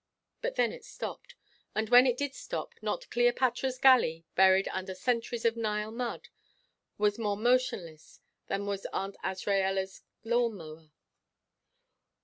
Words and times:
But 0.41 0.55
then 0.55 0.71
it 0.71 0.83
stopped, 0.83 1.35
and 1.75 1.89
when 1.89 2.07
it 2.07 2.17
did 2.17 2.33
stop 2.33 2.73
not 2.81 3.07
Cleopatra's 3.11 3.77
galley, 3.77 4.25
buried 4.33 4.67
under 4.69 4.95
centuries 4.95 5.45
of 5.45 5.55
Nile 5.55 5.91
mud, 5.91 6.29
was 6.97 7.19
more 7.19 7.37
motionless 7.37 8.19
than 8.47 8.65
was 8.65 8.87
Aunt 8.93 9.15
Azraella's 9.23 10.01
lawn 10.23 10.55
mower. 10.57 10.89